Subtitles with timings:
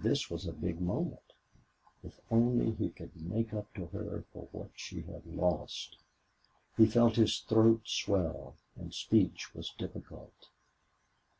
[0.00, 1.32] This was a big moment.
[2.02, 5.96] If only he could make up to her for what she had lost!
[6.76, 10.48] He felt his throat swell, and speech was difficult.